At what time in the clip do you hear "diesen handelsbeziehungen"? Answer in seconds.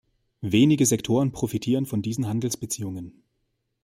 2.01-3.21